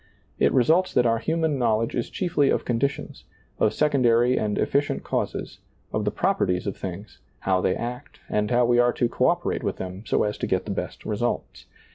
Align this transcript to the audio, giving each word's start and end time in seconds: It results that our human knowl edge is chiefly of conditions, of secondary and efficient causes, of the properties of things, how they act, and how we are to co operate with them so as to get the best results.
It 0.39 0.51
results 0.51 0.95
that 0.95 1.05
our 1.05 1.19
human 1.19 1.59
knowl 1.59 1.83
edge 1.83 1.93
is 1.93 2.09
chiefly 2.09 2.49
of 2.49 2.65
conditions, 2.65 3.23
of 3.59 3.71
secondary 3.71 4.35
and 4.35 4.57
efficient 4.57 5.03
causes, 5.03 5.59
of 5.93 6.05
the 6.05 6.09
properties 6.11 6.65
of 6.65 6.75
things, 6.75 7.19
how 7.41 7.61
they 7.61 7.75
act, 7.75 8.19
and 8.27 8.49
how 8.49 8.65
we 8.65 8.79
are 8.79 8.93
to 8.93 9.07
co 9.07 9.27
operate 9.27 9.61
with 9.61 9.75
them 9.75 10.03
so 10.07 10.23
as 10.23 10.39
to 10.39 10.47
get 10.47 10.65
the 10.65 10.71
best 10.71 11.05
results. 11.05 11.67